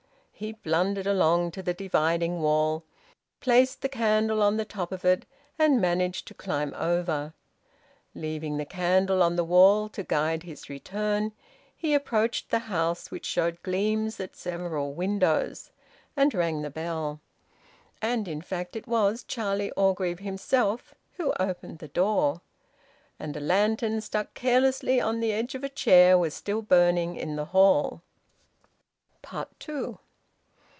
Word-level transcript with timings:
He 0.41 0.53
blundered 0.53 1.05
along 1.05 1.51
to 1.51 1.61
the 1.61 1.71
dividing 1.75 2.41
wall, 2.41 2.83
placed 3.41 3.81
the 3.83 3.87
candle 3.87 4.41
on 4.41 4.57
the 4.57 4.65
top 4.65 4.91
of 4.91 5.05
it, 5.05 5.27
and 5.59 5.79
managed 5.79 6.27
to 6.27 6.33
climb 6.33 6.73
over. 6.73 7.33
Leaving 8.15 8.57
the 8.57 8.65
candle 8.65 9.21
on 9.21 9.35
the 9.35 9.43
wall 9.43 9.87
to 9.89 10.01
guide 10.01 10.41
his 10.41 10.67
return, 10.67 11.31
he 11.77 11.93
approached 11.93 12.49
the 12.49 12.57
house, 12.57 13.11
which 13.11 13.27
showed 13.27 13.61
gleams 13.61 14.19
at 14.19 14.35
several 14.35 14.93
windows, 14.95 15.69
and 16.17 16.33
rang 16.33 16.63
the 16.63 16.71
bell. 16.71 17.19
And 18.01 18.27
in 18.27 18.41
fact 18.41 18.75
it 18.75 18.87
was 18.87 19.21
Charlie 19.23 19.69
Orgreave 19.73 20.17
himself 20.21 20.95
who 21.17 21.31
opened 21.39 21.77
the 21.77 21.87
door. 21.87 22.41
And 23.19 23.37
a 23.37 23.39
lantern, 23.39 24.01
stuck 24.01 24.33
carelessly 24.33 24.99
on 24.99 25.19
the 25.19 25.33
edge 25.33 25.53
of 25.53 25.63
a 25.63 25.69
chair, 25.69 26.17
was 26.17 26.33
still 26.33 26.63
burning 26.63 27.15
in 27.15 27.35
the 27.35 27.45
hall. 27.53 28.01
TWO. 29.59 29.99